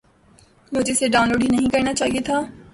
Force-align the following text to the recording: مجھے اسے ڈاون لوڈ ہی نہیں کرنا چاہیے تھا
مجھے 0.71 0.91
اسے 0.93 1.07
ڈاون 1.13 1.27
لوڈ 1.29 1.41
ہی 1.43 1.47
نہیں 1.47 1.69
کرنا 1.73 1.93
چاہیے 1.93 2.21
تھا 2.27 2.37